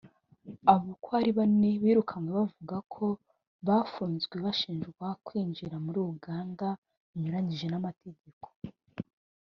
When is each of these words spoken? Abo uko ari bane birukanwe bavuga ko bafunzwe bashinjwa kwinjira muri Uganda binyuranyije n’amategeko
Abo 0.71 0.87
uko 0.93 1.09
ari 1.19 1.31
bane 1.37 1.69
birukanwe 1.83 2.29
bavuga 2.39 2.75
ko 2.93 3.05
bafunzwe 3.67 4.35
bashinjwa 4.45 5.07
kwinjira 5.25 5.75
muri 5.85 5.99
Uganda 6.13 6.67
binyuranyije 7.11 7.65
n’amategeko 7.69 8.47